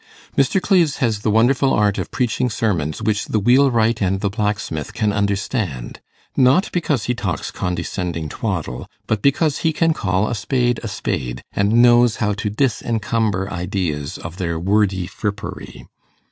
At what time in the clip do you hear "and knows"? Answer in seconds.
11.53-12.15